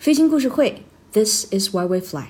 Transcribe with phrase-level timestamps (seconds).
[0.00, 2.28] 飞行故事会，This is why we fly。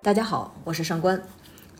[0.00, 1.20] 大家好，我是上官。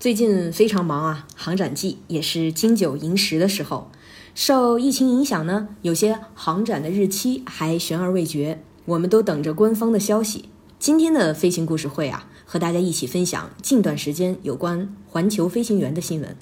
[0.00, 3.92] 最近非常忙啊，航展季也是金九银十的时候。
[4.34, 10.48] 受疫情影响呢，有些航展的日期还悬而未决，我们都等着官方的消息。
[10.80, 16.36] 今天的飞行故事会啊，和大家一起分享近段时间有关环球飞行员的新闻。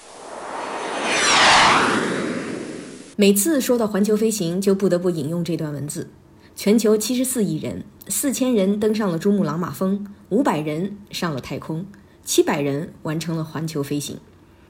[3.21, 6.09] 每次说到环球飞行，就不得不引用这段文字：
[6.55, 11.85] 全球七十四亿人，四千人登上了珠穆朗玛峰，五百人上了太空，
[12.25, 14.17] 七百人完成了环球飞行。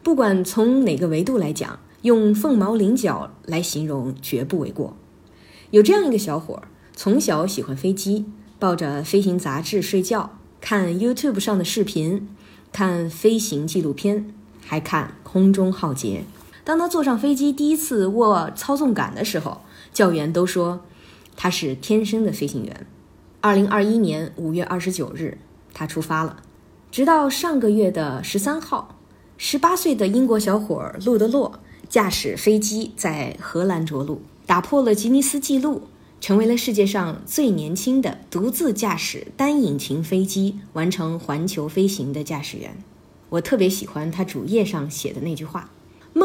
[0.03, 4.97] 不管从哪个维度来讲，用凤毛麟角来形容绝不为过。
[5.69, 8.25] 有这样一个小伙儿，从小喜欢飞机。
[8.59, 12.27] 抱着飞行杂志睡觉，看 YouTube 上的视频，
[12.73, 14.33] 看飞行纪录片，
[14.65, 16.25] 还看《空中浩劫》。
[16.63, 19.61] 当他坐上飞机第一次握操纵杆的时候，
[19.93, 20.81] 教员都说
[21.35, 22.85] 他是天生的飞行员。
[23.39, 25.37] 二零二一年五月二十九日，
[25.73, 26.37] 他出发了。
[26.91, 28.99] 直到上个月的十三号，
[29.37, 35.83] 十八岁的英国小伙路德洛驾驶飞机在荷兰着陆，打破了吉尼斯纪录。
[36.19, 42.77] 成为了世界上最年轻的独自驾驶单引擎飞机完成环球飞行的驾驶员。
[43.29, 45.71] 我特别喜欢他主页上写的那句话：“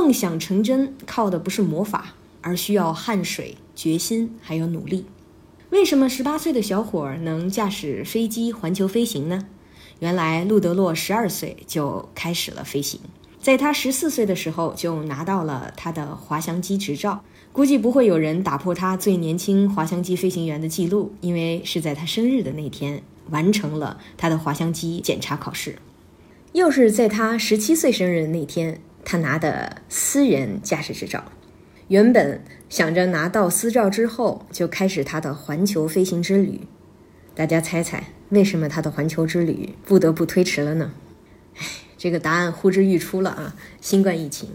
[0.06, 5.04] 梦想成真靠的不是魔法，而需要汗水、决心还有努力。”
[5.70, 9.46] 为什么十八岁的小伙儿能驾驶飞机环球飞行呢？
[9.98, 13.00] 原来路德洛十二岁就开始了飞行，
[13.40, 17.24] 在他十四岁的时候就拿到了他的滑翔机执照。
[17.52, 25.80] 估计不会有人打破他最年轻滑翔机飞行员的记录，因为是在他生日的那天完成了他的滑翔机检查考试。
[26.52, 31.22] 又是在他十七岁生日那天，他拿的私人驾驶执照。
[31.86, 36.62] 原本想着拿到私照之后就开始他的环球飞行之旅，
[37.32, 40.92] 大家猜猜为什么他的环球之旅不得不推迟了呢？
[41.56, 41.64] 唉，
[41.96, 43.54] 这个答案呼之欲出了啊！
[43.80, 44.48] 新冠疫情。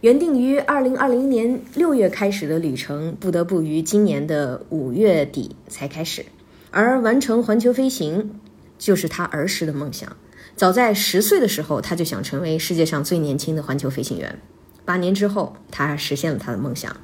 [0.00, 6.24] 原定于二零二零年六月开始的旅程，不得不于今年的五月底才开始。
[6.70, 8.38] 而完成环球飞行，
[8.78, 10.16] 就是他儿时的梦想。
[10.58, 14.40] 早在十岁的时候，他就想成为世界上最年轻的环球飞行员。
[14.84, 16.96] 八年之后，他实现了他的梦想。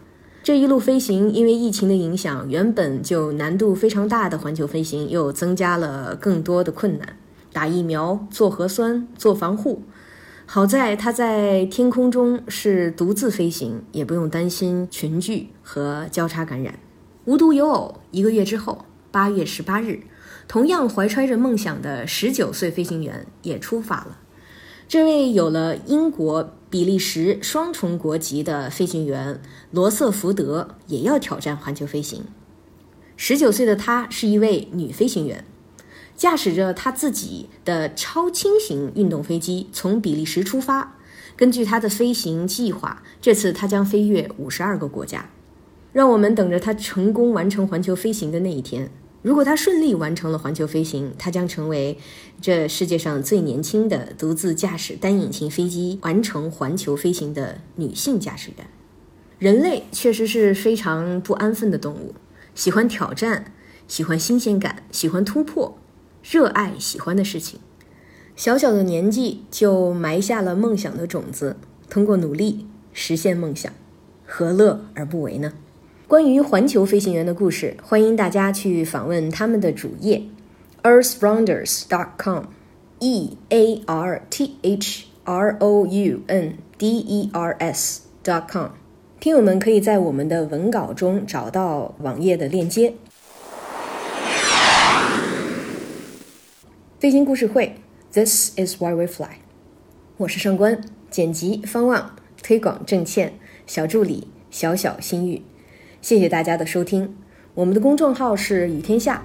[0.43, 7.17] 这一路飞行，因为疫情的影响，原本就难度非常大的环球飞行，又增加了更多的困难：
[7.53, 9.85] 打疫苗、做核酸、做防护。
[10.47, 16.77] 好在他在天空中是独自飞行，也不用担心群聚和交叉感染。
[17.27, 20.01] 无独有偶，一个月之后，八月十八日，
[20.47, 24.19] 同样怀揣着梦想的十九岁飞行员也出发了。
[24.87, 29.41] 这位有了英国、比利时双重国籍的飞行员
[29.71, 32.25] 罗瑟福德也要挑战环球飞行。
[33.17, 35.45] 十九岁的她是一位女飞行员。
[36.17, 40.97] 驾驶着他自己的超轻型运动飞机从比利时出发。
[41.35, 45.29] 根据他的飞行计划，这次他将飞越五十二个国家。
[45.93, 48.93] 让我们等着他成功完成环球飞行的那一天。
[49.25, 51.97] 如果他顺利完成了环球飞行，他将成为
[52.43, 58.67] 这世界上最年轻的独自驾驶单引擎飞机完成环球飞行的女性驾驶员。
[59.39, 62.15] 人类确实是非常不安分的动物，
[62.55, 63.55] 喜欢挑战，
[63.89, 65.79] 喜欢新鲜感，喜欢突破。
[66.23, 67.59] 热爱喜欢的事情，
[68.37, 71.57] 小小的年纪就埋下了梦想的种子。
[71.89, 73.73] 通过努力实现梦想，
[74.27, 75.55] 何乐而不为呢？
[76.07, 80.23] 关于环球飞行员的故事，欢迎大家去访问他们的主页
[80.83, 88.73] ：earthrounders.com，e a r t h r o u n d e r s.com。
[89.19, 92.93] 听友们可以在我们的文稿中找到网页的链接。
[97.01, 97.77] 飞行故事会
[98.13, 99.39] ，This is why we fly。
[100.19, 105.41] 我是上官，剪辑方望，推广郑倩，小助理小小心玉。
[106.05, 107.11] 谢谢大家的收听。
[107.55, 109.23] 我们的公众号是雨天下，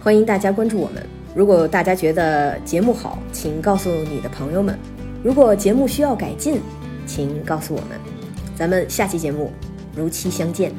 [0.00, 1.04] 欢迎大家关注我们。
[1.34, 4.72] 如果大家觉得节目好，请告诉你的朋友们；
[5.24, 6.60] 如果节目需要改进，
[7.04, 7.98] 请告诉我们。
[8.54, 9.50] 咱们下期节目
[9.96, 10.72] 如期相见。